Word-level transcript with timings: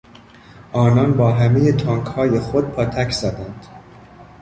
آنان 0.73 1.13
با 1.13 1.31
همهی 1.31 1.71
تانکهای 1.73 2.39
خود 2.39 2.65
پاتک 2.65 3.11
زدند. 3.11 3.65